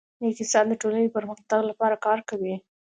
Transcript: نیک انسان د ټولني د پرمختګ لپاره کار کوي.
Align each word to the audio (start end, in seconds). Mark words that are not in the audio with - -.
نیک 0.21 0.37
انسان 0.43 0.65
د 0.69 0.73
ټولني 0.81 1.03
د 1.07 1.11
پرمختګ 1.17 1.61
لپاره 1.69 1.95
کار 2.05 2.19
کوي. 2.29 2.55